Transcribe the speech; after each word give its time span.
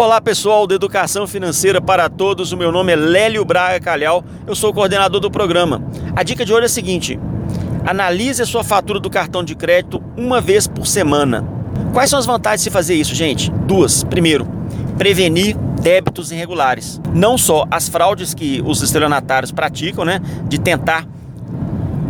Olá 0.00 0.18
pessoal 0.18 0.66
da 0.66 0.74
Educação 0.74 1.26
Financeira 1.26 1.78
para 1.78 2.08
Todos, 2.08 2.52
o 2.52 2.56
meu 2.56 2.72
nome 2.72 2.90
é 2.90 2.96
Lélio 2.96 3.44
Braga 3.44 3.78
Calhau, 3.78 4.24
eu 4.46 4.54
sou 4.54 4.72
coordenador 4.72 5.20
do 5.20 5.30
programa. 5.30 5.82
A 6.16 6.22
dica 6.22 6.42
de 6.42 6.54
hoje 6.54 6.62
é 6.62 6.64
a 6.64 6.70
seguinte: 6.70 7.20
analise 7.84 8.40
a 8.40 8.46
sua 8.46 8.64
fatura 8.64 8.98
do 8.98 9.10
cartão 9.10 9.44
de 9.44 9.54
crédito 9.54 10.02
uma 10.16 10.40
vez 10.40 10.66
por 10.66 10.86
semana. 10.86 11.46
Quais 11.92 12.08
são 12.08 12.18
as 12.18 12.24
vantagens 12.24 12.64
de 12.64 12.70
fazer 12.70 12.94
isso, 12.94 13.14
gente? 13.14 13.50
Duas. 13.50 14.02
Primeiro, 14.02 14.48
prevenir 14.96 15.54
débitos 15.82 16.32
irregulares. 16.32 16.98
Não 17.12 17.36
só 17.36 17.66
as 17.70 17.86
fraudes 17.86 18.32
que 18.32 18.62
os 18.64 18.80
estelionatários 18.80 19.52
praticam, 19.52 20.06
né, 20.06 20.18
de 20.48 20.58
tentar 20.58 21.06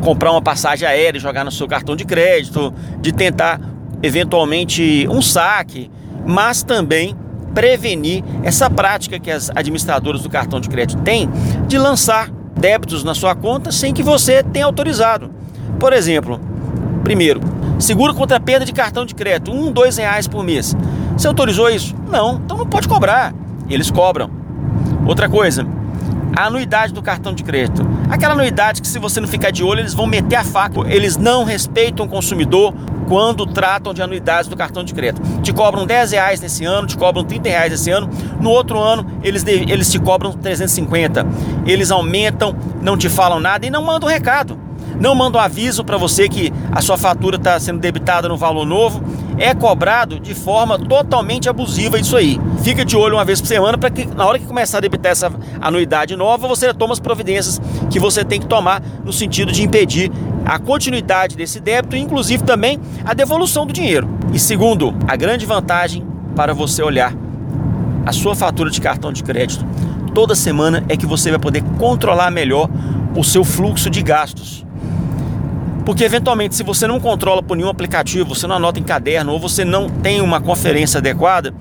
comprar 0.00 0.30
uma 0.30 0.40
passagem 0.40 0.86
aérea 0.86 1.18
e 1.18 1.20
jogar 1.20 1.44
no 1.44 1.50
seu 1.50 1.66
cartão 1.66 1.96
de 1.96 2.04
crédito, 2.04 2.72
de 3.00 3.10
tentar 3.10 3.60
eventualmente 4.00 5.08
um 5.10 5.20
saque, 5.20 5.90
mas 6.24 6.62
também 6.62 7.16
prevenir 7.54 8.22
essa 8.42 8.68
prática 8.70 9.18
que 9.18 9.30
as 9.30 9.50
administradoras 9.50 10.22
do 10.22 10.30
cartão 10.30 10.60
de 10.60 10.68
crédito 10.68 11.02
têm 11.02 11.28
de 11.66 11.78
lançar 11.78 12.30
débitos 12.56 13.02
na 13.02 13.14
sua 13.14 13.34
conta 13.34 13.72
sem 13.72 13.92
que 13.92 14.02
você 14.02 14.42
tenha 14.42 14.66
autorizado. 14.66 15.30
Por 15.78 15.92
exemplo, 15.92 16.40
primeiro, 17.02 17.40
seguro 17.78 18.14
contra 18.14 18.38
perda 18.38 18.64
de 18.64 18.72
cartão 18.72 19.04
de 19.06 19.14
crédito, 19.14 19.50
um, 19.50 19.72
dois 19.72 19.96
reais 19.96 20.28
por 20.28 20.44
mês. 20.44 20.76
Você 21.16 21.26
autorizou 21.26 21.68
isso? 21.68 21.94
Não, 22.10 22.36
então 22.36 22.56
não 22.56 22.66
pode 22.66 22.86
cobrar. 22.88 23.34
Eles 23.68 23.90
cobram. 23.90 24.30
Outra 25.06 25.28
coisa, 25.28 25.66
a 26.36 26.46
anuidade 26.46 26.92
do 26.92 27.02
cartão 27.02 27.32
de 27.34 27.42
crédito. 27.42 27.86
Aquela 28.08 28.34
anuidade 28.34 28.80
que 28.80 28.88
se 28.88 28.98
você 28.98 29.20
não 29.20 29.28
ficar 29.28 29.50
de 29.50 29.62
olho, 29.62 29.80
eles 29.80 29.94
vão 29.94 30.06
meter 30.06 30.36
a 30.36 30.44
faca. 30.44 30.80
Eles 30.88 31.16
não 31.16 31.44
respeitam 31.44 32.06
o 32.06 32.08
consumidor 32.08 32.74
quando 33.08 33.44
tratam 33.44 33.92
de 33.92 34.00
anuidades 34.02 34.48
do 34.48 34.56
cartão 34.56 34.84
de 34.84 34.94
crédito. 34.94 35.20
Te 35.42 35.52
cobram 35.52 35.84
10 35.84 36.12
reais 36.12 36.40
nesse 36.40 36.64
ano, 36.64 36.86
te 36.86 36.96
cobram 36.96 37.24
30 37.24 37.48
reais 37.48 37.72
nesse 37.72 37.90
ano, 37.90 38.08
no 38.40 38.50
outro 38.50 38.78
ano 38.78 39.04
eles, 39.22 39.44
eles 39.46 39.90
te 39.90 39.98
cobram 39.98 40.32
350. 40.32 41.26
Eles 41.66 41.90
aumentam, 41.90 42.54
não 42.80 42.96
te 42.96 43.08
falam 43.08 43.40
nada 43.40 43.66
e 43.66 43.70
não 43.70 43.82
mandam 43.82 44.08
recado. 44.08 44.56
Não 45.00 45.14
mandam 45.14 45.40
aviso 45.40 45.82
para 45.82 45.96
você 45.96 46.28
que 46.28 46.52
a 46.70 46.80
sua 46.80 46.96
fatura 46.96 47.36
está 47.36 47.58
sendo 47.58 47.80
debitada 47.80 48.28
no 48.28 48.36
valor 48.36 48.66
novo 48.66 49.02
é 49.40 49.54
cobrado 49.54 50.20
de 50.20 50.34
forma 50.34 50.78
totalmente 50.78 51.48
abusiva 51.48 51.98
isso 51.98 52.14
aí. 52.14 52.38
Fica 52.62 52.84
de 52.84 52.94
olho 52.94 53.16
uma 53.16 53.24
vez 53.24 53.40
por 53.40 53.46
semana 53.46 53.78
para 53.78 53.88
que 53.88 54.04
na 54.04 54.26
hora 54.26 54.38
que 54.38 54.44
começar 54.44 54.78
a 54.78 54.80
debitar 54.82 55.12
essa 55.12 55.32
anuidade 55.60 56.14
nova, 56.14 56.46
você 56.46 56.72
toma 56.74 56.92
as 56.92 57.00
providências 57.00 57.58
que 57.88 57.98
você 57.98 58.22
tem 58.22 58.38
que 58.38 58.46
tomar 58.46 58.82
no 59.02 59.12
sentido 59.12 59.50
de 59.50 59.62
impedir 59.62 60.12
a 60.44 60.58
continuidade 60.58 61.36
desse 61.36 61.58
débito 61.58 61.96
e 61.96 62.00
inclusive 62.00 62.44
também 62.44 62.78
a 63.02 63.14
devolução 63.14 63.66
do 63.66 63.72
dinheiro. 63.72 64.08
E 64.32 64.38
segundo, 64.38 64.94
a 65.08 65.16
grande 65.16 65.46
vantagem 65.46 66.06
para 66.36 66.52
você 66.52 66.82
olhar 66.82 67.14
a 68.04 68.12
sua 68.12 68.34
fatura 68.34 68.70
de 68.70 68.80
cartão 68.80 69.10
de 69.10 69.22
crédito 69.22 69.64
toda 70.14 70.34
semana 70.34 70.84
é 70.88 70.96
que 70.96 71.06
você 71.06 71.30
vai 71.30 71.38
poder 71.38 71.62
controlar 71.78 72.30
melhor 72.30 72.68
o 73.16 73.24
seu 73.24 73.42
fluxo 73.42 73.88
de 73.88 74.02
gastos. 74.02 74.66
Porque 75.84 76.04
eventualmente, 76.04 76.54
se 76.54 76.62
você 76.62 76.86
não 76.86 77.00
controla 77.00 77.42
por 77.42 77.56
nenhum 77.56 77.68
aplicativo, 77.68 78.34
você 78.34 78.46
não 78.46 78.56
anota 78.56 78.78
em 78.78 78.82
caderno 78.82 79.32
ou 79.32 79.38
você 79.38 79.64
não 79.64 79.88
tem 79.88 80.20
uma 80.20 80.40
conferência 80.40 80.98
adequada, 80.98 81.54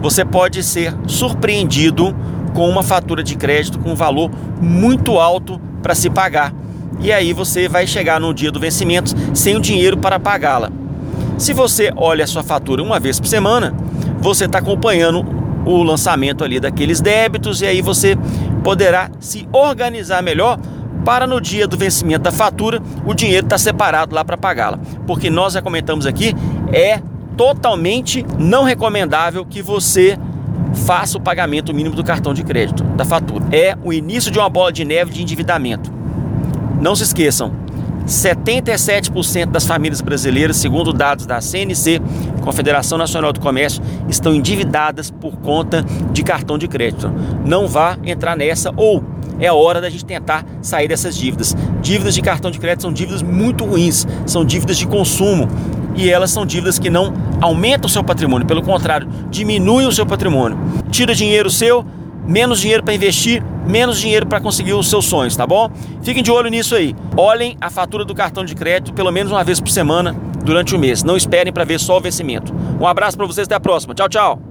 você 0.00 0.24
pode 0.24 0.62
ser 0.62 0.94
surpreendido 1.06 2.14
com 2.54 2.68
uma 2.68 2.82
fatura 2.82 3.22
de 3.22 3.36
crédito 3.36 3.78
com 3.78 3.92
um 3.92 3.94
valor 3.94 4.30
muito 4.60 5.18
alto 5.18 5.60
para 5.82 5.94
se 5.94 6.08
pagar. 6.08 6.54
E 7.00 7.12
aí 7.12 7.32
você 7.32 7.68
vai 7.68 7.86
chegar 7.86 8.20
no 8.20 8.32
dia 8.32 8.50
do 8.50 8.60
vencimento 8.60 9.12
sem 9.34 9.56
o 9.56 9.60
dinheiro 9.60 9.96
para 9.96 10.20
pagá-la. 10.20 10.70
Se 11.36 11.52
você 11.52 11.92
olha 11.96 12.24
a 12.24 12.26
sua 12.26 12.42
fatura 12.42 12.82
uma 12.82 13.00
vez 13.00 13.18
por 13.18 13.26
semana, 13.26 13.74
você 14.20 14.44
está 14.44 14.58
acompanhando 14.58 15.24
o 15.66 15.82
lançamento 15.82 16.44
ali 16.44 16.60
daqueles 16.60 17.00
débitos 17.00 17.60
e 17.62 17.66
aí 17.66 17.82
você 17.82 18.16
poderá 18.62 19.10
se 19.18 19.48
organizar 19.52 20.22
melhor 20.22 20.58
para 21.04 21.26
no 21.26 21.40
dia 21.40 21.68
do 21.68 21.76
vencimento 21.76 22.24
da 22.24 22.32
fatura 22.32 22.82
o 23.04 23.14
dinheiro 23.14 23.46
estar 23.46 23.56
tá 23.56 23.58
separado 23.58 24.14
lá 24.14 24.24
para 24.24 24.36
pagá-la. 24.36 24.78
Porque 25.06 25.28
nós 25.28 25.52
já 25.52 25.62
comentamos 25.62 26.06
aqui, 26.06 26.34
é 26.72 27.00
totalmente 27.36 28.24
não 28.38 28.64
recomendável 28.64 29.44
que 29.44 29.60
você 29.60 30.18
faça 30.86 31.18
o 31.18 31.20
pagamento 31.20 31.72
mínimo 31.72 31.94
do 31.94 32.02
cartão 32.02 32.34
de 32.34 32.42
crédito, 32.42 32.82
da 32.82 33.04
fatura. 33.04 33.44
É 33.52 33.76
o 33.82 33.92
início 33.92 34.30
de 34.30 34.38
uma 34.38 34.48
bola 34.48 34.72
de 34.72 34.84
neve 34.84 35.12
de 35.12 35.22
endividamento. 35.22 35.92
Não 36.80 36.94
se 36.96 37.04
esqueçam, 37.04 37.52
77% 38.06 39.46
das 39.46 39.66
famílias 39.66 40.00
brasileiras, 40.00 40.56
segundo 40.56 40.92
dados 40.92 41.26
da 41.26 41.40
CNC, 41.40 42.00
Confederação 42.42 42.98
Nacional 42.98 43.32
do 43.32 43.40
Comércio, 43.40 43.82
estão 44.08 44.34
endividadas 44.34 45.10
por 45.10 45.36
conta 45.38 45.82
de 46.12 46.22
cartão 46.22 46.58
de 46.58 46.68
crédito. 46.68 47.10
Não 47.44 47.66
vá 47.66 47.96
entrar 48.04 48.36
nessa 48.36 48.70
ou 48.76 49.02
é 49.38 49.52
hora 49.52 49.80
da 49.80 49.90
gente 49.90 50.04
tentar 50.04 50.44
sair 50.62 50.88
dessas 50.88 51.16
dívidas. 51.16 51.56
Dívidas 51.80 52.14
de 52.14 52.22
cartão 52.22 52.50
de 52.50 52.58
crédito 52.58 52.82
são 52.82 52.92
dívidas 52.92 53.22
muito 53.22 53.64
ruins, 53.64 54.06
são 54.26 54.44
dívidas 54.44 54.76
de 54.78 54.86
consumo 54.86 55.48
e 55.96 56.10
elas 56.10 56.30
são 56.30 56.44
dívidas 56.44 56.78
que 56.78 56.90
não 56.90 57.12
aumentam 57.40 57.86
o 57.86 57.90
seu 57.90 58.02
patrimônio, 58.02 58.46
pelo 58.46 58.62
contrário, 58.62 59.08
diminuem 59.30 59.86
o 59.86 59.92
seu 59.92 60.04
patrimônio. 60.04 60.58
Tira 60.90 61.14
dinheiro 61.14 61.50
seu, 61.50 61.84
menos 62.26 62.60
dinheiro 62.60 62.82
para 62.82 62.94
investir, 62.94 63.42
menos 63.66 64.00
dinheiro 64.00 64.26
para 64.26 64.40
conseguir 64.40 64.72
os 64.72 64.88
seus 64.88 65.04
sonhos, 65.04 65.36
tá 65.36 65.46
bom? 65.46 65.70
Fiquem 66.02 66.22
de 66.22 66.30
olho 66.30 66.50
nisso 66.50 66.74
aí. 66.74 66.94
Olhem 67.16 67.56
a 67.60 67.70
fatura 67.70 68.04
do 68.04 68.14
cartão 68.14 68.44
de 68.44 68.54
crédito 68.54 68.92
pelo 68.92 69.10
menos 69.10 69.30
uma 69.30 69.44
vez 69.44 69.60
por 69.60 69.70
semana 69.70 70.14
durante 70.44 70.74
o 70.74 70.78
mês. 70.78 71.02
Não 71.02 71.16
esperem 71.16 71.52
para 71.52 71.64
ver 71.64 71.78
só 71.78 71.96
o 71.96 72.00
vencimento. 72.00 72.52
Um 72.80 72.86
abraço 72.86 73.16
para 73.16 73.26
vocês, 73.26 73.46
até 73.46 73.54
a 73.54 73.60
próxima. 73.60 73.94
Tchau, 73.94 74.08
tchau. 74.08 74.44